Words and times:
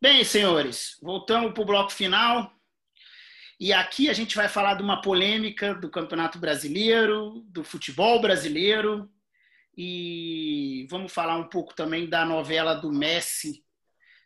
Bem, 0.00 0.22
senhores, 0.22 0.96
voltamos 1.02 1.52
para 1.52 1.60
o 1.60 1.66
bloco 1.66 1.90
final. 1.90 2.52
E 3.58 3.72
aqui 3.72 4.08
a 4.08 4.12
gente 4.12 4.36
vai 4.36 4.48
falar 4.48 4.74
de 4.74 4.82
uma 4.84 5.02
polêmica 5.02 5.74
do 5.74 5.90
Campeonato 5.90 6.38
Brasileiro, 6.38 7.40
do 7.48 7.64
futebol 7.64 8.20
brasileiro. 8.20 9.10
E 9.76 10.86
vamos 10.88 11.12
falar 11.12 11.36
um 11.36 11.48
pouco 11.48 11.74
também 11.74 12.08
da 12.08 12.24
novela 12.24 12.74
do 12.74 12.92
Messi, 12.92 13.64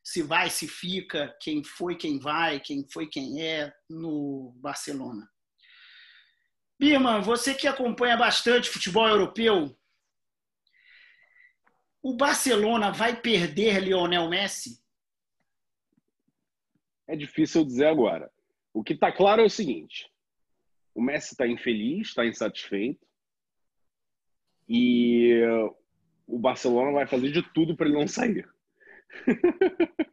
se 0.05 0.23
vai, 0.23 0.51
se 0.51 0.69
fica, 0.69 1.35
quem 1.41 1.65
foi, 1.65 1.97
quem 1.97 2.19
vai, 2.19 2.61
quem 2.61 2.87
foi, 2.93 3.07
quem 3.07 3.43
é 3.43 3.73
no 3.89 4.53
Barcelona. 4.57 5.27
Birman, 6.79 7.23
você 7.23 7.55
que 7.55 7.67
acompanha 7.67 8.19
bastante 8.19 8.69
futebol 8.69 9.09
europeu, 9.09 9.75
o 12.03 12.15
Barcelona 12.15 12.91
vai 12.91 13.19
perder 13.19 13.83
Lionel 13.83 14.29
Messi? 14.29 14.82
É 17.07 17.17
difícil 17.17 17.65
dizer 17.65 17.87
agora. 17.87 18.31
O 18.73 18.83
que 18.83 18.95
está 18.95 19.13
claro 19.13 19.43
é 19.43 19.45
o 19.45 19.51
seguinte: 19.51 20.11
o 20.95 21.03
Messi 21.03 21.35
está 21.35 21.47
infeliz, 21.47 22.09
está 22.09 22.27
insatisfeito, 22.27 23.07
e 24.69 25.41
o 26.27 26.39
Barcelona 26.39 26.93
vai 26.93 27.07
fazer 27.07 27.31
de 27.31 27.43
tudo 27.53 27.77
para 27.77 27.87
ele 27.87 27.99
não 27.99 28.09
sair. 28.09 28.49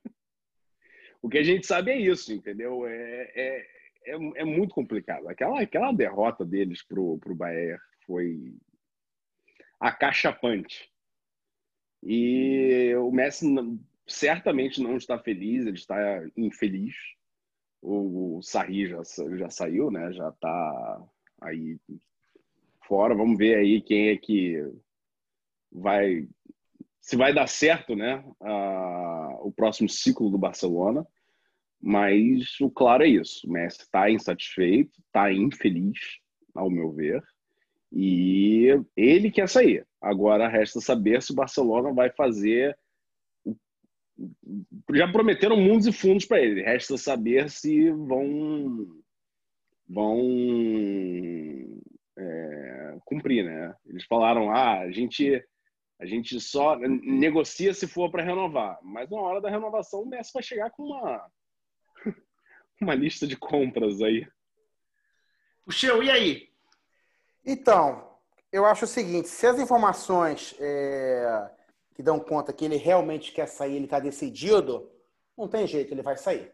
o 1.22 1.30
que 1.30 1.38
a 1.38 1.44
gente 1.44 1.66
sabe 1.66 1.92
é 1.92 1.98
isso, 1.98 2.34
entendeu? 2.34 2.86
É, 2.86 3.32
é, 3.36 3.68
é, 4.06 4.14
é 4.42 4.44
muito 4.44 4.74
complicado. 4.74 5.30
Aquela, 5.30 5.62
aquela 5.62 5.92
derrota 5.92 6.44
deles 6.44 6.84
pro, 6.84 7.18
pro 7.20 7.36
Bayern 7.36 7.80
foi 8.06 8.56
acachapante. 9.80 10.92
E 12.04 12.94
o 12.96 13.12
Messi 13.12 13.46
certamente 14.14 14.82
não 14.82 14.98
está 14.98 15.18
feliz, 15.18 15.66
ele 15.66 15.78
está 15.78 15.96
infeliz. 16.36 16.96
O, 17.82 18.38
o 18.38 18.42
Sarri 18.42 18.88
já, 18.88 19.02
já 19.38 19.50
saiu, 19.50 19.90
né? 19.90 20.12
Já 20.12 20.30
está 20.30 21.04
aí 21.42 21.80
fora. 22.88 23.16
Vamos 23.16 23.38
ver 23.38 23.58
aí 23.58 23.82
quem 23.82 24.10
é 24.10 24.18
que 24.18 24.62
vai 25.72 26.28
se 27.02 27.16
vai 27.16 27.34
dar 27.34 27.48
certo, 27.48 27.96
né? 27.96 28.24
o 29.42 29.52
próximo 29.52 29.90
ciclo 29.90 30.30
do 30.30 30.38
Barcelona. 30.38 31.08
Mas 31.82 32.60
o 32.60 32.70
claro 32.70 33.04
é 33.04 33.08
isso: 33.08 33.48
o 33.48 33.52
Messi 33.52 33.82
está 33.82 34.12
insatisfeito, 34.12 35.00
está 35.08 35.32
infeliz, 35.32 35.98
ao 36.54 36.70
meu 36.70 36.92
ver, 36.92 37.24
e 37.92 38.68
ele 38.96 39.32
quer 39.32 39.48
sair. 39.48 39.88
Agora 40.02 40.48
resta 40.48 40.80
saber 40.80 41.22
se 41.22 41.32
o 41.32 41.36
Barcelona 41.36 41.94
vai 41.94 42.10
fazer 42.12 42.78
já 44.94 45.12
prometeram 45.12 45.58
mundos 45.58 45.88
e 45.88 45.92
fundos 45.92 46.26
para 46.26 46.40
ele. 46.40 46.62
Resta 46.62 46.98
saber 46.98 47.50
se 47.50 47.92
vão 47.92 48.88
vão 49.88 50.22
é, 52.18 52.98
cumprir, 53.06 53.44
né? 53.44 53.76
Eles 53.88 54.06
falaram, 54.06 54.52
ah, 54.52 54.80
a 54.80 54.92
gente 54.92 55.44
a 56.00 56.06
gente 56.06 56.40
só 56.40 56.78
negocia 56.78 57.74
se 57.74 57.86
for 57.86 58.10
para 58.10 58.24
renovar, 58.24 58.80
mas 58.82 59.10
na 59.10 59.18
hora 59.18 59.42
da 59.42 59.50
renovação 59.50 60.02
o 60.02 60.08
Messi 60.08 60.32
vai 60.34 60.44
chegar 60.44 60.70
com 60.72 60.84
uma 60.84 61.30
uma 62.82 62.96
lista 62.96 63.28
de 63.28 63.36
compras 63.36 64.02
aí. 64.02 64.26
Puxeu, 65.66 66.02
e 66.02 66.10
aí? 66.10 66.50
Então, 67.46 68.18
eu 68.52 68.66
acho 68.66 68.86
o 68.86 68.88
seguinte: 68.88 69.28
se 69.28 69.46
as 69.46 69.60
informações 69.60 70.56
é, 70.60 71.52
que 72.00 72.04
dão 72.04 72.18
conta 72.18 72.54
que 72.54 72.64
ele 72.64 72.78
realmente 72.78 73.34
quer 73.34 73.46
sair, 73.46 73.76
ele 73.76 73.84
está 73.84 74.00
decidido, 74.00 74.90
não 75.38 75.50
tem 75.50 75.68
jeito, 75.68 75.94
ele 75.94 76.02
vai 76.02 76.16
sair. 76.16 76.50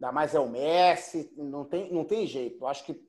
Ainda 0.00 0.12
mais 0.12 0.32
é 0.32 0.38
o 0.38 0.48
Messi, 0.48 1.28
não 1.36 1.64
tem, 1.64 1.92
não 1.92 2.04
tem 2.04 2.24
jeito. 2.24 2.62
Eu 2.62 2.68
acho 2.68 2.84
que 2.84 3.04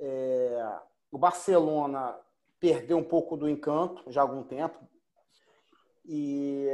é, 0.00 0.78
o 1.10 1.18
Barcelona 1.18 2.18
perdeu 2.58 2.96
um 2.96 3.04
pouco 3.04 3.36
do 3.36 3.46
encanto 3.46 4.10
já 4.10 4.22
há 4.22 4.24
algum 4.24 4.42
tempo. 4.42 4.88
E 6.06 6.68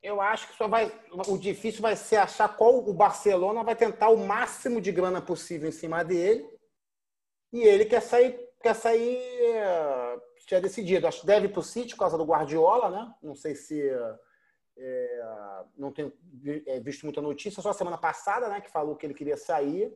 eu 0.00 0.20
acho 0.20 0.46
que 0.46 0.56
só 0.56 0.68
vai. 0.68 0.96
O 1.26 1.36
difícil 1.36 1.82
vai 1.82 1.96
ser 1.96 2.18
achar 2.18 2.56
qual 2.56 2.88
o 2.88 2.94
Barcelona 2.94 3.64
vai 3.64 3.74
tentar 3.74 4.10
o 4.10 4.24
máximo 4.24 4.80
de 4.80 4.92
grana 4.92 5.20
possível 5.20 5.68
em 5.68 5.72
cima 5.72 6.04
dele. 6.04 6.48
E 7.52 7.60
ele 7.60 7.86
quer 7.86 8.02
sair, 8.02 8.38
quer 8.62 8.76
sair 8.76 9.18
tinha 10.48 10.60
decidido. 10.60 11.06
Acho 11.06 11.20
que 11.20 11.26
deve 11.26 11.48
para 11.48 11.60
o 11.60 11.62
City 11.62 11.94
por 11.94 12.00
causa 12.00 12.16
do 12.16 12.24
Guardiola, 12.24 12.88
né? 12.88 13.14
Não 13.22 13.34
sei 13.34 13.54
se. 13.54 13.78
É, 14.80 15.64
não 15.76 15.92
tenho 15.92 16.12
é, 16.66 16.80
visto 16.80 17.02
muita 17.02 17.20
notícia, 17.20 17.60
só 17.60 17.72
semana 17.72 17.98
passada, 17.98 18.48
né? 18.48 18.60
Que 18.60 18.70
falou 18.70 18.96
que 18.96 19.04
ele 19.04 19.14
queria 19.14 19.36
sair. 19.36 19.92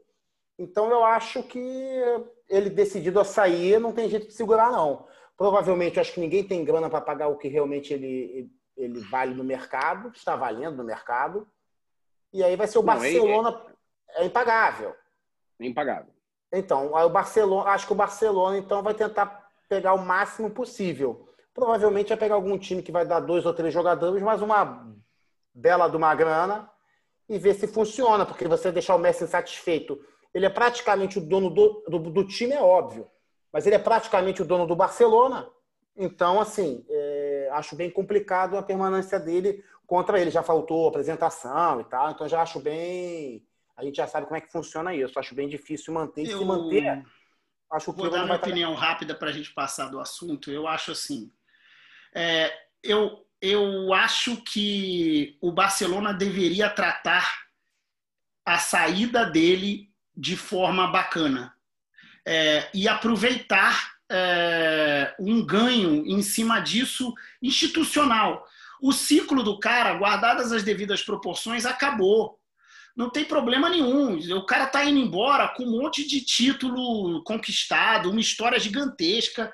Então 0.59 0.91
eu 0.91 1.03
acho 1.03 1.43
que 1.43 2.03
ele 2.49 2.69
decidido 2.69 3.19
a 3.19 3.25
sair, 3.25 3.81
não 3.81 3.93
tem 3.93 4.11
jeito 4.11 4.27
de 4.27 4.35
segurar, 4.35 4.71
não. 4.71 5.07
Provavelmente, 5.37 5.99
acho 5.99 6.13
que 6.13 6.21
ninguém 6.21 6.47
tem 6.47 6.65
grana 6.65 6.91
para 6.91 7.01
pagar 7.01 7.29
o 7.29 7.39
que 7.39 7.49
realmente 7.49 7.95
ele, 7.95 8.53
ele 8.77 9.01
vale 9.01 9.35
no 9.35 9.43
mercado, 9.43 10.13
está 10.15 10.37
valendo 10.37 10.77
no 10.77 10.85
mercado. 10.85 11.49
E 12.33 12.45
aí 12.45 12.55
vai 12.57 12.67
ser 12.67 12.79
o 12.79 12.83
não, 12.83 12.93
é 12.93 12.97
Barcelona. 12.97 13.67
É, 14.11 14.23
é 14.23 14.27
impagável. 14.27 14.95
É 15.59 15.67
impagável. 15.67 16.13
Então, 16.53 16.95
aí 16.95 17.05
o 17.05 17.11
Barcelona, 17.11 17.71
acho 17.71 17.87
que 17.87 17.93
o 17.93 17.97
Barcelona 17.97 18.59
então 18.59 18.83
vai 18.83 18.93
tentar 18.93 19.42
pegar 19.73 19.95
o 19.95 20.05
máximo 20.05 20.51
possível. 20.51 21.27
Provavelmente 21.55 22.11
vai 22.11 22.19
pegar 22.19 22.35
algum 22.35 22.59
time 22.59 22.83
que 22.83 22.93
vai 22.93 23.07
dar 23.07 23.21
dois 23.21 23.47
ou 23.47 23.55
três 23.55 23.73
jogadores, 23.73 24.23
mas 24.23 24.43
uma 24.43 24.87
bela 25.55 25.89
de 25.89 25.97
uma 25.97 26.15
grana 26.15 26.71
e 27.27 27.39
ver 27.39 27.55
se 27.55 27.67
funciona, 27.67 28.27
porque 28.27 28.47
você 28.47 28.71
deixar 28.71 28.97
o 28.97 28.99
Messi 28.99 29.25
insatisfeito. 29.25 29.99
Ele 30.35 30.45
é 30.45 30.51
praticamente 30.51 31.19
o 31.19 31.23
dono 31.23 31.49
do, 31.49 31.85
do, 31.89 31.99
do 31.99 32.27
time, 32.27 32.53
é 32.53 32.61
óbvio, 32.61 33.09
mas 33.51 33.67
ele 33.67 33.77
é 33.77 33.79
praticamente 33.79 34.43
o 34.43 34.45
dono 34.45 34.67
do 34.67 34.77
Barcelona. 34.77 35.49
Então, 35.97 36.39
assim, 36.39 36.85
é, 36.91 37.49
acho 37.53 37.75
bem 37.75 37.91
complicado 37.91 38.59
a 38.59 38.63
permanência 38.63 39.19
dele 39.19 39.65
contra 39.87 40.21
ele. 40.21 40.31
Já 40.31 40.43
faltou 40.43 40.87
apresentação 40.89 41.81
e 41.81 41.85
tal, 41.85 42.11
então 42.11 42.29
já 42.29 42.43
acho 42.43 42.61
bem. 42.61 43.43
A 43.75 43.83
gente 43.83 43.97
já 43.97 44.07
sabe 44.07 44.27
como 44.27 44.37
é 44.37 44.41
que 44.41 44.53
funciona 44.53 44.95
isso. 44.95 45.19
Acho 45.19 45.35
bem 45.35 45.49
difícil 45.49 45.95
manter. 45.95 46.29
Eu... 46.29 46.39
Se 46.39 46.45
manter 46.45 47.03
Acho 47.73 47.93
que 47.93 47.99
Vou 47.99 48.11
dar 48.11 48.25
uma 48.27 48.37
opinião 48.37 48.75
rápida 48.75 49.15
para 49.15 49.31
a 49.31 49.33
gente 49.33 49.51
passar 49.51 49.89
do 49.89 49.99
assunto. 49.99 50.51
Eu 50.51 50.69
acho 50.69 50.93
assim. 50.93 51.33
É, 52.15 52.53
eu, 52.83 53.27
eu 53.41 53.95
acho 53.95 54.37
que 54.43 55.39
o 55.41 55.51
Barcelona 55.51 56.13
deveria 56.13 56.69
tratar 56.69 57.47
a 58.45 58.59
saída 58.59 59.25
dele 59.25 59.91
de 60.15 60.37
forma 60.37 60.87
bacana 60.89 61.55
é, 62.27 62.69
e 62.75 62.87
aproveitar 62.87 63.95
é, 64.11 65.15
um 65.19 65.45
ganho 65.45 66.05
em 66.07 66.21
cima 66.21 66.61
disso 66.61 67.15
institucional. 67.41 68.47
O 68.83 68.93
ciclo 68.93 69.43
do 69.43 69.59
cara, 69.59 69.95
guardadas 69.95 70.53
as 70.53 70.63
devidas 70.63 71.03
proporções, 71.03 71.65
acabou 71.65 72.39
não 72.97 73.11
tem 73.11 73.25
problema 73.25 73.69
nenhum. 73.69 74.19
O 74.37 74.47
cara 74.47 74.67
tá 74.67 74.85
indo 74.85 74.99
embora 74.99 75.49
com 75.49 75.65
um 75.65 75.81
monte 75.81 76.07
de 76.07 76.21
título 76.21 77.23
conquistado, 77.25 78.11
uma 78.11 78.21
história 78.21 78.59
gigantesca. 78.59 79.53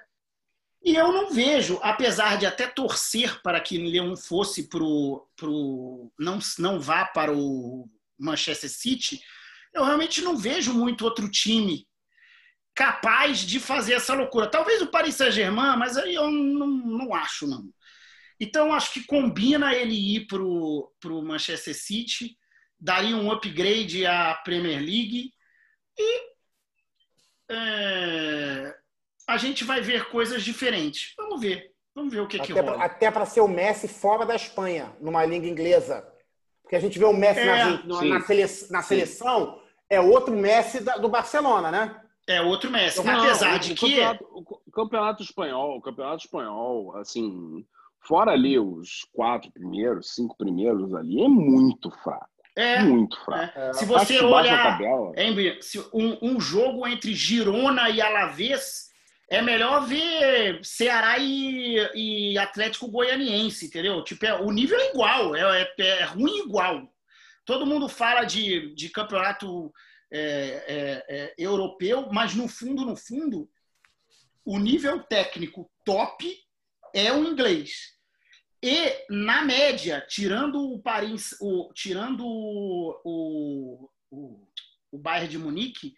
E 0.82 0.94
eu 0.94 1.12
não 1.12 1.30
vejo, 1.30 1.78
apesar 1.82 2.38
de 2.38 2.46
até 2.46 2.66
torcer 2.66 3.40
para 3.42 3.60
que 3.60 3.78
Leão 3.78 4.16
fosse 4.16 4.68
pro, 4.68 5.26
pro 5.36 6.12
não 6.18 6.38
não 6.58 6.80
vá 6.80 7.04
para 7.04 7.32
o 7.32 7.88
Manchester 8.18 8.70
City, 8.70 9.20
eu 9.74 9.84
realmente 9.84 10.20
não 10.20 10.36
vejo 10.36 10.72
muito 10.72 11.04
outro 11.04 11.30
time 11.30 11.86
capaz 12.74 13.40
de 13.40 13.58
fazer 13.58 13.94
essa 13.94 14.14
loucura. 14.14 14.46
Talvez 14.48 14.80
o 14.80 14.86
Paris 14.86 15.16
Saint-Germain, 15.16 15.76
mas 15.76 15.96
aí 15.96 16.14
eu 16.14 16.30
não, 16.30 16.66
não 16.66 17.14
acho 17.14 17.46
não. 17.46 17.68
Então 18.40 18.72
acho 18.72 18.92
que 18.92 19.04
combina 19.04 19.74
ele 19.74 19.94
ir 20.16 20.26
pro 20.26 20.92
pro 21.00 21.22
Manchester 21.22 21.74
City 21.74 22.36
daria 22.80 23.16
um 23.16 23.30
upgrade 23.30 24.06
à 24.06 24.34
Premier 24.44 24.78
League 24.78 25.32
e 25.98 26.28
é, 27.50 28.74
a 29.26 29.36
gente 29.36 29.64
vai 29.64 29.80
ver 29.80 30.08
coisas 30.10 30.42
diferentes. 30.42 31.14
Vamos 31.16 31.40
ver. 31.40 31.72
Vamos 31.94 32.12
ver 32.12 32.20
o 32.20 32.28
que, 32.28 32.36
até 32.36 32.46
que 32.46 32.52
rola. 32.52 32.74
Pra, 32.74 32.84
até 32.84 33.10
para 33.10 33.26
ser 33.26 33.40
o 33.40 33.48
Messi 33.48 33.88
fora 33.88 34.24
da 34.24 34.36
Espanha, 34.36 34.94
numa 35.00 35.24
língua 35.24 35.48
inglesa. 35.48 36.06
Porque 36.62 36.76
a 36.76 36.80
gente 36.80 36.98
vê 36.98 37.04
o 37.04 37.12
Messi 37.12 37.40
é, 37.40 37.64
na, 37.84 38.02
na, 38.02 38.20
sele, 38.20 38.44
na 38.70 38.82
seleção, 38.82 39.60
é 39.90 40.00
outro 40.00 40.36
Messi 40.36 40.80
da, 40.80 40.96
do 40.98 41.08
Barcelona, 41.08 41.70
né? 41.70 42.00
É 42.26 42.42
outro 42.42 42.70
Messi. 42.70 43.02
Não, 43.02 43.20
Apesar 43.20 43.56
o, 43.56 43.58
de 43.58 43.74
que. 43.74 43.96
Campeonato, 43.96 44.24
o 44.32 44.70
campeonato 44.70 45.22
espanhol, 45.22 45.76
o 45.78 45.80
campeonato 45.80 46.24
espanhol, 46.24 46.96
assim, 46.96 47.66
fora 48.00 48.32
ali 48.32 48.58
os 48.58 49.04
quatro 49.12 49.50
primeiros, 49.50 50.14
cinco 50.14 50.36
primeiros 50.36 50.94
ali, 50.94 51.24
é 51.24 51.28
muito 51.28 51.90
fraco. 51.90 52.28
É, 52.58 52.82
muito 52.82 53.16
fraco. 53.24 53.56
É. 53.56 53.72
Se 53.72 53.84
você 53.84 54.18
olhar 54.18 54.80
é, 55.14 55.30
um, 55.94 56.18
um, 56.20 56.40
jogo 56.40 56.88
entre 56.88 57.14
Girona 57.14 57.88
e 57.88 58.02
Alavés 58.02 58.88
é 59.30 59.40
melhor 59.40 59.86
ver 59.86 60.58
Ceará 60.64 61.18
e, 61.18 61.76
e 61.94 62.36
Atlético 62.36 62.88
Goianiense, 62.88 63.66
entendeu? 63.66 64.02
Tipo, 64.02 64.26
é, 64.26 64.34
o 64.34 64.50
nível 64.50 64.76
é 64.76 64.90
igual, 64.90 65.36
é, 65.36 65.72
é, 65.78 65.88
é 66.00 66.04
ruim 66.04 66.40
igual. 66.40 66.92
Todo 67.44 67.64
mundo 67.64 67.88
fala 67.88 68.24
de, 68.24 68.74
de 68.74 68.88
campeonato 68.88 69.72
é, 70.10 70.18
é, 70.18 71.04
é, 71.08 71.34
europeu, 71.38 72.08
mas 72.10 72.34
no 72.34 72.48
fundo, 72.48 72.84
no 72.84 72.96
fundo, 72.96 73.48
o 74.44 74.58
nível 74.58 74.98
técnico 75.04 75.70
top 75.84 76.28
é 76.92 77.12
o 77.12 77.22
inglês. 77.22 77.97
E, 78.62 79.04
na 79.08 79.42
média, 79.42 80.04
tirando 80.08 80.72
o 80.72 80.80
Paris, 80.80 81.36
o, 81.40 81.72
tirando 81.72 82.26
o, 82.26 83.00
o, 83.04 83.90
o, 84.10 84.48
o 84.92 84.98
Bayern 84.98 85.28
de 85.28 85.38
Munique, 85.38 85.94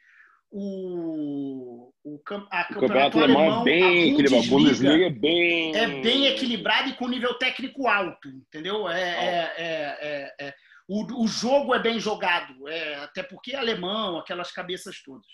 o, 0.52 1.92
o, 2.04 2.20
a 2.50 2.64
campeonato, 2.64 2.72
o 2.72 2.80
campeonato 2.80 3.18
alemão, 3.18 3.40
alemão, 3.40 3.60
é 3.60 3.64
bem 3.64 4.10
equilibrado. 4.10 4.44
A 4.44 4.48
Bundesliga 4.48 5.06
é 5.06 5.10
bem... 5.10 5.76
é 5.76 5.86
bem 6.02 6.26
equilibrado 6.26 6.88
e 6.90 6.94
com 6.94 7.08
nível 7.08 7.34
técnico 7.34 7.86
alto, 7.86 8.28
entendeu? 8.28 8.88
É, 8.88 9.00
é, 9.00 9.54
é, 9.56 10.34
é, 10.40 10.54
o, 10.88 11.22
o 11.22 11.28
jogo 11.28 11.74
é 11.74 11.78
bem 11.78 12.00
jogado, 12.00 12.68
é, 12.68 12.96
até 12.96 13.22
porque 13.22 13.52
é 13.52 13.56
alemão, 13.56 14.18
aquelas 14.18 14.50
cabeças 14.50 15.00
todas. 15.02 15.26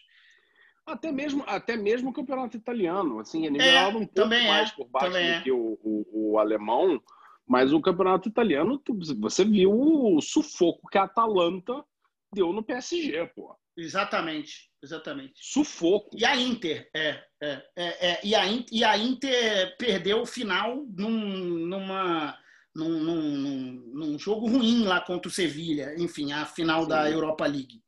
Até 0.87 1.11
mesmo, 1.11 1.43
até 1.49 1.77
mesmo 1.77 2.11
o 2.11 2.13
campeonato 2.13 2.57
italiano, 2.57 3.19
assim, 3.19 3.47
é 3.47 3.51
nivelado 3.51 3.99
um 3.99 4.07
pouco 4.07 4.29
mais 4.29 4.71
por 4.71 4.87
baixo 4.87 5.11
do 5.11 5.43
que 5.43 5.51
o, 5.51 5.79
o, 5.83 6.33
o 6.33 6.39
alemão, 6.39 7.03
mas 7.47 7.73
o 7.73 7.81
campeonato 7.81 8.29
italiano, 8.29 8.83
você 9.19 9.45
viu 9.45 9.71
o 9.73 10.21
sufoco 10.21 10.89
que 10.91 10.99
a 10.99 11.05
Atalanta 11.05 11.85
deu 12.33 12.53
no 12.53 12.63
PSG, 12.63 13.27
pô. 13.35 13.57
Exatamente, 13.77 14.71
exatamente. 14.83 15.35
Sufoco. 15.37 16.17
E 16.17 16.25
a 16.25 16.35
Inter, 16.35 16.89
é, 16.95 17.23
é, 17.41 17.63
é, 17.77 18.09
é, 18.09 18.21
e, 18.25 18.35
a, 18.35 18.45
e 18.73 18.85
a 18.85 18.99
Inter 18.99 19.77
perdeu 19.77 20.23
o 20.23 20.27
final 20.27 20.85
num, 20.97 21.67
numa, 21.67 22.37
num, 22.75 22.89
num, 22.89 23.73
num, 23.95 24.19
jogo 24.19 24.49
ruim 24.49 24.85
lá 24.85 25.01
contra 25.03 25.29
o 25.29 25.33
Sevilha, 25.33 25.95
enfim, 25.99 26.33
a 26.33 26.47
final 26.47 26.83
Sim. 26.83 26.89
da 26.89 27.11
Europa 27.11 27.47
League. 27.47 27.83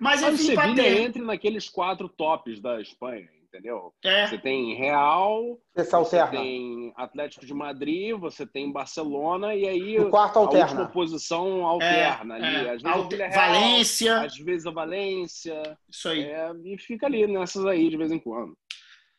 Mas, 0.00 0.22
enfim, 0.22 0.32
o 0.32 0.38
Sevilha 0.38 0.82
ter... 0.82 1.00
entra 1.02 1.22
naqueles 1.22 1.68
quatro 1.68 2.08
tops 2.08 2.60
da 2.60 2.80
Espanha 2.80 3.28
entendeu? 3.48 3.92
É. 4.04 4.26
Você 4.26 4.38
tem 4.38 4.74
Real, 4.74 5.58
você 5.74 6.26
tem 6.28 6.92
Atlético 6.96 7.44
de 7.44 7.54
Madrid, 7.54 8.16
você 8.18 8.46
tem 8.46 8.70
Barcelona 8.70 9.54
e 9.54 9.66
aí 9.66 9.98
o 9.98 10.10
quarto 10.10 10.38
alterna. 10.38 10.64
a 10.64 10.68
última 10.68 10.88
posição 10.88 11.66
alterna 11.66 12.38
é, 12.38 12.42
ali. 12.42 12.56
É. 12.56 12.60
Às 12.60 12.82
vezes 12.82 12.84
Alte... 12.84 13.16
Real, 13.16 13.32
Valência, 13.32 14.20
às 14.20 14.36
vezes 14.36 14.66
a 14.66 14.70
Valência. 14.70 15.78
Isso 15.88 16.08
aí. 16.08 16.22
É, 16.22 16.50
e 16.64 16.78
fica 16.78 17.06
ali 17.06 17.26
nessas 17.26 17.64
aí 17.66 17.88
de 17.88 17.96
vez 17.96 18.12
em 18.12 18.18
quando. 18.18 18.56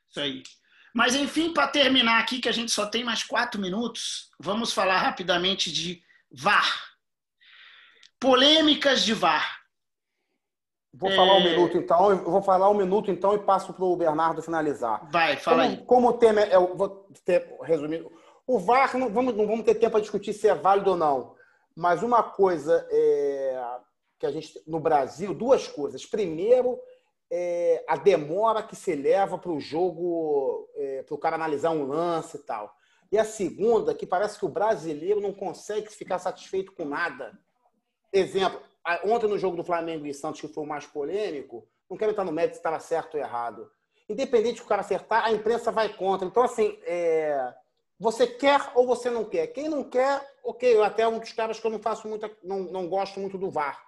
Isso 0.10 0.20
aí. 0.20 0.44
Mas 0.94 1.16
enfim, 1.16 1.54
para 1.54 1.68
terminar 1.68 2.20
aqui, 2.20 2.40
que 2.40 2.50
a 2.50 2.54
gente 2.54 2.72
só 2.72 2.86
tem 2.86 3.04
mais 3.04 3.24
quatro 3.24 3.60
minutos, 3.62 4.30
vamos 4.40 4.74
falar 4.74 4.98
rapidamente 4.98 5.72
de 5.72 6.02
VAR. 6.32 6.90
Polêmicas 8.20 9.04
de 9.04 9.14
VAR. 9.14 9.59
Vou 10.94 11.10
é... 11.10 11.16
falar 11.16 11.36
um 11.38 11.44
minuto 11.44 11.78
então, 11.78 12.12
eu 12.12 12.32
vou 12.32 12.42
falar 12.42 12.70
um 12.70 12.74
minuto 12.74 13.12
então 13.12 13.36
e 13.36 13.40
passo 13.40 13.74
para 13.74 13.86
o 13.86 13.96
Bernardo 13.96 14.42
finalizar. 14.42 15.08
Vai, 15.12 15.38
fala 15.38 15.64
como, 15.64 15.70
aí. 15.70 15.86
Como 15.86 16.10
o 16.10 16.14
tema 16.14 16.42
é, 16.42 16.56
eu 16.56 16.76
vou 16.76 17.08
ter, 17.24 17.48
resumir. 17.64 18.06
O 18.48 18.58
VAR, 18.58 18.98
não 18.98 19.10
vamos, 19.10 19.36
não 19.36 19.46
vamos 19.46 19.64
ter 19.64 19.76
tempo 19.76 19.92
para 19.92 20.02
discutir 20.02 20.34
se 20.34 20.48
é 20.48 20.56
válido 20.56 20.92
ou 20.92 20.98
não, 20.98 21.36
mas 21.76 22.02
uma 22.02 22.24
coisa 22.24 22.88
é, 22.90 23.62
que 24.18 24.26
a 24.26 24.32
gente, 24.32 24.60
no 24.66 24.80
Brasil, 24.80 25.34
duas 25.34 25.68
coisas. 25.68 26.06
Primeiro, 26.06 26.80
é, 27.32 27.86
a 27.88 27.96
demora 27.96 28.64
que 28.64 28.76
se 28.76 28.96
leva 28.96 29.38
para 29.38 29.52
o 29.52 29.60
jogo, 29.60 30.68
é, 30.76 31.04
para 31.04 31.14
o 31.14 31.20
cara 31.20 31.36
analisar 31.36 31.70
um 31.70 31.86
lance 31.86 32.38
e 32.38 32.40
tal. 32.40 32.76
E 33.12 33.18
a 33.18 33.24
segunda, 33.24 33.94
que 33.94 34.06
parece 34.06 34.38
que 34.38 34.46
o 34.46 34.50
brasileiro 34.50 35.22
não 35.22 35.34
consegue 35.34 35.90
ficar 35.90 36.20
satisfeito 36.20 36.72
com 36.74 36.86
nada. 36.86 37.38
Exemplo, 38.12 38.60
ontem 39.06 39.28
no 39.28 39.38
jogo 39.38 39.58
do 39.58 39.64
Flamengo 39.64 40.06
e 40.06 40.14
Santos, 40.14 40.42
que 40.42 40.48
foi 40.48 40.64
o 40.64 40.68
mais 40.68 40.86
polêmico, 40.86 41.68
não 41.90 41.98
quero 41.98 42.12
entrar 42.12 42.24
no 42.24 42.32
mérito 42.32 42.56
se 42.56 42.60
estava 42.60 42.80
certo 42.80 43.16
ou 43.16 43.20
errado. 43.20 43.70
Independente 44.08 44.56
de 44.56 44.62
o 44.62 44.66
cara 44.66 44.82
acertar, 44.82 45.26
a 45.26 45.32
imprensa 45.32 45.72
vai 45.72 45.90
contra. 45.90 46.28
Então, 46.28 46.44
assim, 46.44 46.78
é... 46.84 47.54
você 48.00 48.26
quer 48.26 48.72
ou 48.76 48.86
você 48.86 49.10
não 49.10 49.26
quer? 49.26 49.48
Quem 49.48 49.68
não 49.70 49.84
quer, 49.84 50.22
ok, 50.44 50.76
eu 50.76 50.84
até 50.84 51.08
um 51.08 51.20
dos 51.20 51.34
caras 51.34 51.60
que 51.60 51.66
eu 51.66 51.72
não 51.72 51.80
faço 51.80 52.08
muita, 52.08 52.32
não, 52.44 52.60
não 52.60 52.88
gosto 52.88 53.20
muito 53.20 53.38
do 53.38 53.50
VAR. 53.50 53.84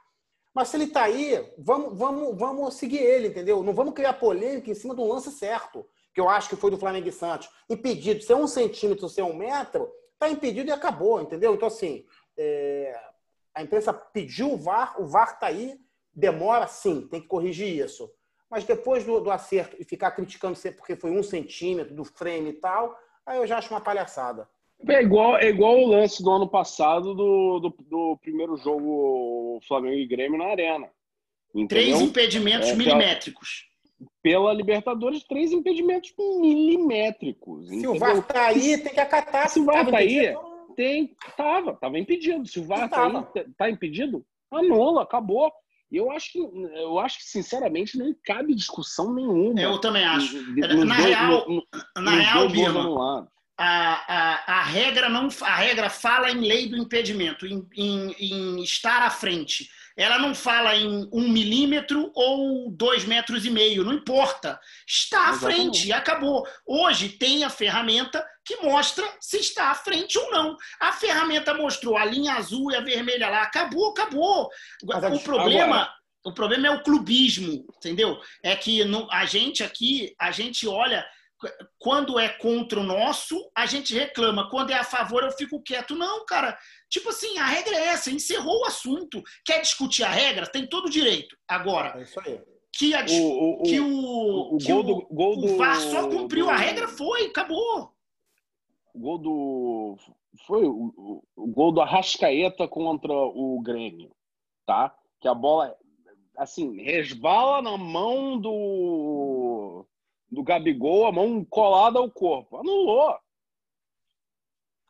Mas 0.54 0.68
se 0.68 0.78
ele 0.78 0.86
está 0.86 1.04
aí, 1.04 1.54
vamos, 1.58 1.98
vamos, 1.98 2.38
vamos 2.38 2.74
seguir 2.76 3.00
ele, 3.00 3.30
entendeu? 3.30 3.64
Não 3.64 3.74
vamos 3.74 3.94
criar 3.94 4.14
polêmica 4.14 4.70
em 4.70 4.76
cima 4.76 4.94
do 4.94 5.08
lance 5.08 5.32
certo, 5.32 5.88
que 6.14 6.20
eu 6.20 6.28
acho 6.28 6.50
que 6.50 6.58
foi 6.58 6.70
do 6.70 6.78
Flamengo 6.78 7.08
e 7.08 7.12
Santos. 7.12 7.50
Impedido, 7.70 8.22
se 8.22 8.34
é 8.34 8.36
um 8.36 8.48
centímetro, 8.48 9.08
se 9.08 9.22
é 9.22 9.24
um 9.24 9.34
metro, 9.34 9.90
está 10.14 10.30
impedido 10.30 10.70
e 10.70 10.74
acabou, 10.74 11.22
entendeu? 11.22 11.56
Então, 11.56 11.68
assim, 11.68 12.06
é 12.38 13.11
a 13.56 13.62
imprensa 13.62 13.94
pediu 13.94 14.54
o 14.54 14.58
VAR, 14.58 15.02
o 15.02 15.06
VAR 15.06 15.34
está 15.34 15.48
aí, 15.48 15.78
demora 16.14 16.68
sim, 16.68 17.08
tem 17.08 17.22
que 17.22 17.28
corrigir 17.28 17.86
isso. 17.86 18.10
Mas 18.50 18.66
depois 18.66 19.06
do, 19.06 19.20
do 19.20 19.32
acerto 19.32 19.78
e 19.80 19.86
ficar 19.86 20.12
criticando 20.12 20.56
sempre 20.56 20.80
porque 20.80 20.96
foi 20.96 21.12
um 21.12 21.24
centímetro 21.24 21.96
do 21.96 22.04
frame 22.04 22.50
e 22.50 22.54
tal, 22.54 22.98
aí 23.26 23.38
eu 23.38 23.48
já 23.48 23.58
acho 23.58 23.74
uma 23.74 23.82
palhaçada. 23.82 24.48
É 24.88 25.02
igual, 25.02 25.38
é 25.38 25.48
igual 25.48 25.78
o 25.78 25.88
lance 25.88 26.24
do 26.24 26.32
ano 26.32 26.50
passado 26.50 27.14
do, 27.14 27.60
do, 27.60 27.76
do 27.88 28.18
primeiro 28.22 28.58
jogo 28.58 29.60
Flamengo 29.68 29.96
e 29.96 30.08
Grêmio 30.08 30.40
na 30.40 30.48
Arena. 30.48 30.90
Entendeu? 31.54 31.68
Três 31.68 32.02
impedimentos 32.02 32.70
é, 32.70 32.76
milimétricos. 32.76 33.70
Pela, 34.24 34.46
pela 34.46 34.54
Libertadores, 34.54 35.24
três 35.24 35.52
impedimentos 35.52 36.14
milimétricos. 36.18 37.68
Se 37.68 37.76
entendeu? 37.76 37.92
o 37.92 38.00
VAR 38.00 38.26
tá 38.26 38.48
aí, 38.48 38.78
tem 38.78 38.94
que 38.94 39.00
acatar. 39.00 39.50
Se 39.50 39.60
o 39.60 39.66
VAR 39.66 39.90
tá 39.90 39.98
aí, 39.98 40.36
tem, 40.82 41.16
tava, 41.38 41.76
tava 41.76 42.00
impedido. 42.00 42.44
Se 42.48 42.60
o 42.60 42.66
VAR 42.66 42.90
tá, 42.90 43.28
tá 43.56 43.70
impedido, 43.70 44.26
anula, 44.52 45.04
acabou. 45.04 45.52
E 45.92 45.98
eu 45.98 46.10
acho 46.10 46.32
que, 46.32 46.40
eu 46.40 46.98
acho 46.98 47.20
que, 47.20 47.26
sinceramente, 47.26 48.00
não 48.00 48.16
cabe 48.26 48.56
discussão 48.56 49.14
nenhuma. 49.14 49.62
Eu 49.62 49.78
também 49.80 50.04
acho. 50.04 50.42
na 50.84 50.96
dois, 50.96 51.06
real, 51.06 51.48
no, 51.48 51.68
na 52.02 52.12
real, 52.12 52.50
Birma, 52.50 53.28
a, 53.60 53.68
a, 53.68 54.60
a, 54.60 54.64
regra 54.64 55.08
não, 55.08 55.28
a 55.42 55.56
regra 55.56 55.88
fala 55.88 56.32
em 56.32 56.40
lei 56.40 56.68
do 56.68 56.78
impedimento, 56.78 57.46
em, 57.46 57.68
em, 57.76 58.16
em 58.18 58.64
estar 58.64 59.04
à 59.04 59.12
frente. 59.12 59.70
Ela 60.02 60.18
não 60.18 60.34
fala 60.34 60.76
em 60.76 61.08
um 61.14 61.30
milímetro 61.30 62.12
ou 62.16 62.72
dois 62.72 63.06
metros 63.06 63.46
e 63.46 63.52
meio, 63.52 63.84
não 63.84 63.94
importa. 63.94 64.60
Está 64.88 65.28
à 65.28 65.30
Exatamente. 65.30 65.62
frente 65.62 65.88
e 65.90 65.94
acabou. 65.94 66.44
Hoje 66.66 67.10
tem 67.10 67.44
a 67.44 67.52
ferramenta 67.52 68.26
que 68.44 68.56
mostra 68.64 69.06
se 69.20 69.38
está 69.38 69.70
à 69.70 69.76
frente 69.76 70.18
ou 70.18 70.32
não. 70.32 70.58
A 70.80 70.92
ferramenta 70.92 71.54
mostrou 71.54 71.96
a 71.96 72.04
linha 72.04 72.34
azul 72.34 72.72
e 72.72 72.76
a 72.76 72.82
vermelha 72.82 73.30
lá. 73.30 73.44
Acabou, 73.44 73.92
acabou. 73.92 74.50
o 74.84 75.20
problema. 75.20 75.76
Agora... 75.76 76.02
O 76.24 76.32
problema 76.32 76.68
é 76.68 76.72
o 76.72 76.84
clubismo, 76.84 77.66
entendeu? 77.78 78.20
É 78.44 78.56
que 78.56 78.84
no, 78.84 79.08
a 79.12 79.26
gente 79.26 79.64
aqui, 79.64 80.16
a 80.20 80.32
gente 80.32 80.68
olha 80.68 81.06
quando 81.80 82.20
é 82.20 82.30
contra 82.30 82.80
o 82.80 82.84
nosso, 82.84 83.50
a 83.56 83.66
gente 83.66 83.94
reclama. 83.94 84.50
Quando 84.50 84.72
é 84.72 84.76
a 84.76 84.84
favor, 84.84 85.24
eu 85.24 85.32
fico 85.32 85.62
quieto. 85.62 85.96
Não, 85.96 86.26
cara. 86.26 86.58
Tipo 86.90 87.10
assim, 87.10 87.38
a 87.38 87.46
regra 87.46 87.76
é 87.76 87.88
essa. 87.88 88.12
Encerrou 88.12 88.62
o 88.62 88.66
assunto. 88.66 89.22
Quer 89.46 89.62
discutir 89.62 90.04
a 90.04 90.10
regra? 90.10 90.48
Tem 90.48 90.68
todo 90.68 90.86
o 90.86 90.90
direito. 90.90 91.36
Agora, 91.48 92.00
é 92.00 92.04
isso 92.04 92.20
aí. 92.20 92.40
que, 92.74 92.94
a, 92.94 93.06
o, 93.06 93.62
o, 93.62 93.64
que 93.64 93.80
o, 93.80 94.56
o, 94.56 94.58
que 94.58 94.72
gol 94.72 94.84
do, 94.84 95.08
gol 95.10 95.38
o 95.38 95.58
VAR 95.58 95.80
só 95.80 96.08
cumpriu 96.08 96.46
do, 96.46 96.52
a 96.52 96.56
regra, 96.56 96.88
foi. 96.88 97.26
Acabou. 97.28 97.92
O 98.94 99.00
gol 99.00 99.18
do... 99.18 99.98
Foi 100.48 100.64
o, 100.64 101.24
o 101.36 101.48
gol 101.48 101.72
do 101.72 101.82
Arrascaeta 101.82 102.68
contra 102.68 103.12
o 103.12 103.62
Grêmio, 103.62 104.12
tá? 104.66 104.96
Que 105.20 105.28
a 105.28 105.34
bola, 105.34 105.76
assim, 106.38 106.82
resvala 106.82 107.62
na 107.62 107.78
mão 107.78 108.40
do 108.40 109.41
do 110.32 110.44
Gabigol, 110.44 111.08
a 111.08 111.12
mão 111.12 111.44
colada 111.44 112.00
ao 112.00 112.10
corpo. 112.10 112.58
Anulou. 112.58 113.18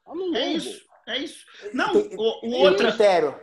Anulou. 0.05 0.35
É 0.35 0.53
isso. 0.53 0.91
É 1.07 1.17
isso. 1.17 1.45
Não, 1.73 1.93
o, 1.93 2.45
o 2.45 2.51
outro, 2.59 2.87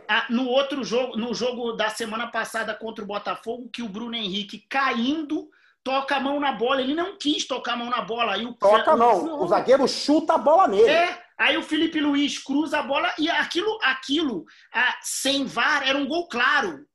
a, 0.07 0.25
no 0.29 0.47
outro 0.47 0.83
jogo, 0.83 1.17
no 1.17 1.33
jogo 1.33 1.73
da 1.73 1.89
semana 1.89 2.27
passada 2.27 2.73
contra 2.73 3.03
o 3.03 3.07
Botafogo, 3.07 3.69
que 3.71 3.81
o 3.81 3.89
Bruno 3.89 4.15
Henrique 4.15 4.65
caindo 4.69 5.49
toca 5.83 6.15
a 6.15 6.19
mão 6.19 6.39
na 6.39 6.53
bola. 6.53 6.81
Ele 6.81 6.95
não 6.95 7.17
quis 7.17 7.45
tocar 7.45 7.73
a 7.73 7.77
mão 7.77 7.89
na 7.89 8.01
bola. 8.01 8.33
Aí 8.33 8.45
o, 8.45 8.53
toca 8.53 8.95
não. 8.95 9.25
não. 9.25 9.43
O 9.43 9.47
zagueiro 9.47 9.87
chuta 9.87 10.35
a 10.35 10.37
bola 10.37 10.67
nele. 10.67 10.89
É. 10.89 11.21
Aí 11.37 11.57
o 11.57 11.63
Felipe 11.63 12.01
Luiz 12.01 12.37
cruza 12.37 12.79
a 12.79 12.83
bola 12.83 13.13
e 13.17 13.29
aquilo, 13.29 13.77
aquilo, 13.81 14.45
a, 14.73 14.97
sem 15.01 15.45
VAR, 15.45 15.87
era 15.87 15.97
um 15.97 16.07
gol 16.07 16.27
claro. 16.27 16.85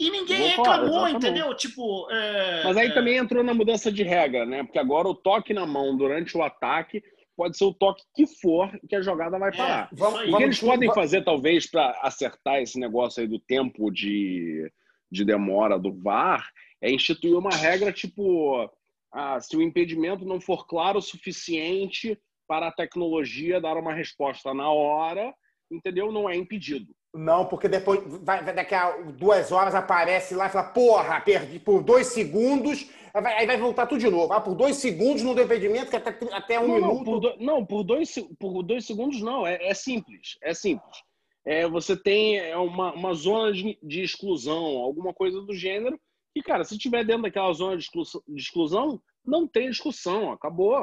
E 0.00 0.10
ninguém 0.10 0.48
reclamou, 0.48 1.06
entendeu? 1.06 1.54
Tipo. 1.54 2.10
É, 2.10 2.64
Mas 2.64 2.76
aí 2.78 2.88
é... 2.88 2.94
também 2.94 3.18
entrou 3.18 3.44
na 3.44 3.52
mudança 3.52 3.92
de 3.92 4.02
regra, 4.02 4.46
né? 4.46 4.64
Porque 4.64 4.78
agora 4.78 5.06
o 5.06 5.14
toque 5.14 5.52
na 5.52 5.66
mão 5.66 5.94
durante 5.94 6.34
o 6.38 6.42
ataque 6.42 7.02
pode 7.36 7.58
ser 7.58 7.64
o 7.64 7.74
toque 7.74 8.02
que 8.14 8.26
for 8.26 8.70
que 8.88 8.96
a 8.96 9.02
jogada 9.02 9.38
vai 9.38 9.50
é, 9.50 9.56
parar. 9.56 9.90
É, 9.92 10.30
o 10.30 10.36
que 10.38 10.42
eles 10.42 10.58
podem 10.58 10.92
fazer, 10.94 11.22
talvez, 11.22 11.70
para 11.70 11.90
acertar 12.02 12.62
esse 12.62 12.80
negócio 12.80 13.20
aí 13.20 13.28
do 13.28 13.38
tempo 13.38 13.90
de, 13.90 14.72
de 15.12 15.22
demora 15.22 15.78
do 15.78 15.92
VAR 15.92 16.48
é 16.80 16.90
instituir 16.90 17.36
uma 17.36 17.54
regra 17.54 17.92
tipo. 17.92 18.70
ah, 19.12 19.38
se 19.38 19.54
o 19.54 19.60
impedimento 19.60 20.24
não 20.24 20.40
for 20.40 20.66
claro 20.66 20.98
o 20.98 21.02
suficiente 21.02 22.18
para 22.48 22.68
a 22.68 22.72
tecnologia 22.72 23.60
dar 23.60 23.76
uma 23.76 23.92
resposta 23.92 24.54
na 24.54 24.70
hora, 24.70 25.30
entendeu? 25.70 26.10
Não 26.10 26.28
é 26.28 26.34
impedido. 26.34 26.90
Não, 27.12 27.44
porque 27.46 27.68
depois, 27.68 28.00
vai, 28.22 28.42
daqui 28.54 28.74
a 28.74 28.96
duas 28.98 29.50
horas, 29.50 29.74
aparece 29.74 30.34
lá 30.34 30.46
e 30.46 30.50
fala: 30.50 30.68
porra, 30.68 31.20
perdi 31.20 31.58
por 31.58 31.82
dois 31.82 32.08
segundos, 32.08 32.88
aí 33.12 33.46
vai 33.46 33.56
voltar 33.56 33.86
tudo 33.86 34.00
de 34.00 34.08
novo. 34.08 34.32
Ah, 34.32 34.40
por 34.40 34.54
dois 34.54 34.76
segundos 34.76 35.22
no 35.22 35.32
impedimento, 35.32 35.90
que 35.90 35.96
até, 35.96 36.16
até 36.32 36.60
um 36.60 36.68
não, 36.68 36.74
minuto. 36.74 36.94
Não, 36.94 37.04
por, 37.04 37.20
do, 37.20 37.36
não, 37.38 37.66
por, 37.66 37.82
dois, 37.82 38.14
por 38.38 38.62
dois 38.62 38.86
segundos 38.86 39.20
não, 39.20 39.44
é, 39.44 39.58
é 39.66 39.74
simples. 39.74 40.38
É 40.40 40.54
simples. 40.54 40.98
É, 41.44 41.66
você 41.66 41.96
tem 41.96 42.38
é, 42.38 42.56
uma, 42.56 42.92
uma 42.92 43.12
zona 43.14 43.52
de, 43.52 43.76
de, 43.82 44.02
exclusão, 44.02 44.62
alguma 44.78 45.12
coisa 45.12 45.40
do 45.40 45.54
gênero, 45.54 45.98
e, 46.36 46.42
cara, 46.42 46.62
se 46.64 46.74
estiver 46.74 47.04
dentro 47.04 47.22
daquela 47.22 47.52
zona 47.52 47.76
de 47.76 47.82
exclusão, 47.82 48.22
de 48.28 48.40
exclusão, 48.40 49.02
não 49.24 49.48
tem 49.48 49.68
discussão, 49.68 50.30
acabou. 50.30 50.76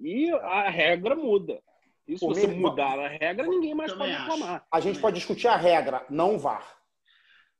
E 0.00 0.30
a 0.30 0.70
regra 0.70 1.16
muda. 1.16 1.60
E 2.14 2.18
se 2.18 2.24
você 2.26 2.46
mudar 2.46 2.98
a 2.98 3.08
regra, 3.08 3.46
ninguém 3.46 3.74
mais 3.74 3.92
pode 3.92 4.12
reclamar. 4.12 4.66
A 4.70 4.80
gente 4.80 4.98
pode 4.98 5.16
discutir 5.16 5.48
a 5.48 5.56
regra, 5.56 6.04
não 6.10 6.36
o 6.36 6.38
VAR. 6.38 6.76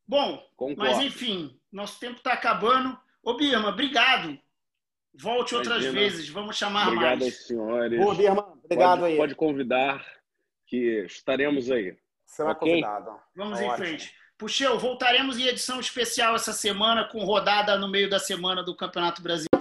Bom, 0.07 0.43
Concordo. 0.57 0.83
mas 0.83 0.99
enfim, 1.05 1.59
nosso 1.71 1.99
tempo 1.99 2.17
está 2.17 2.33
acabando. 2.33 2.99
Ô, 3.23 3.35
Birma, 3.35 3.69
obrigado. 3.69 4.39
Volte 5.15 5.55
Imagina. 5.55 5.75
outras 5.77 5.93
vezes, 5.93 6.29
vamos 6.29 6.57
chamar 6.57 6.89
obrigado 6.89 7.21
mais. 7.21 7.21
Obrigado 7.21 7.47
senhores. 7.47 8.01
Boa, 8.01 8.15
Birma, 8.15 8.59
obrigado 8.65 9.01
pode, 9.01 9.13
aí. 9.13 9.17
Pode 9.17 9.35
convidar, 9.35 10.07
que 10.67 11.05
estaremos 11.05 11.71
aí. 11.71 11.97
Será 12.27 12.53
okay? 12.53 12.69
convidado. 12.69 13.11
Vamos 13.37 13.59
tá 13.59 13.65
em 13.65 13.69
ótimo. 13.69 13.87
frente. 13.87 14.15
Puxeu, 14.39 14.79
voltaremos 14.79 15.39
em 15.39 15.47
edição 15.47 15.79
especial 15.79 16.35
essa 16.35 16.53
semana 16.53 17.05
com 17.05 17.25
rodada 17.25 17.79
no 17.79 17.89
meio 17.89 18.11
da 18.11 18.19
semana 18.19 18.63
do 18.63 18.75
Campeonato 18.75 19.23
Brasileiro. 19.23 19.52